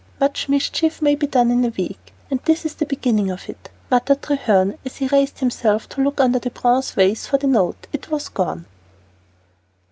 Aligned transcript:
"Much 0.19 0.49
mischief 0.49 0.99
may 0.99 1.13
be 1.13 1.27
done 1.27 1.51
in 1.51 1.63
a 1.63 1.67
week, 1.77 2.11
and 2.31 2.39
this 2.45 2.65
is 2.65 2.73
the 2.73 2.87
beginning 2.87 3.29
of 3.29 3.47
it," 3.47 3.69
muttered 3.91 4.23
Treherne, 4.23 4.79
as 4.83 4.95
he 4.97 5.05
raised 5.09 5.37
himself 5.37 5.87
to 5.89 6.01
look 6.01 6.19
under 6.19 6.39
the 6.39 6.49
bronze 6.49 6.89
vase 6.89 7.27
for 7.27 7.37
the 7.37 7.45
note. 7.45 7.85
It 7.93 8.09
was 8.09 8.27
gone! 8.27 8.65